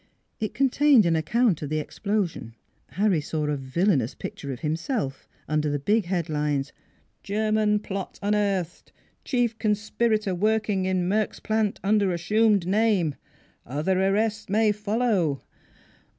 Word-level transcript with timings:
It 0.39 0.55
contained 0.55 1.05
an 1.05 1.15
account 1.15 1.61
of 1.61 1.69
the 1.69 1.77
explosion. 1.77 2.55
Harry 2.93 3.21
saw 3.21 3.45
a 3.45 3.55
villainous 3.55 4.15
picture 4.15 4.51
of 4.51 4.61
himself 4.61 5.29
under 5.47 5.77
big 5.77 6.05
head 6.05 6.27
lines:" 6.27 6.73
German 7.31 7.77
plot 7.77 8.17
unearthed! 8.23 8.91
Chief 9.23 9.55
conspirator 9.59 10.33
working 10.33 10.85
in 10.85 11.07
Merks 11.07 11.39
Plant 11.39 11.79
under 11.83 12.11
as 12.11 12.21
sumed 12.21 12.65
name! 12.65 13.13
Other 13.63 14.01
arrests 14.03 14.49
may 14.49 14.71
follow! 14.71 15.43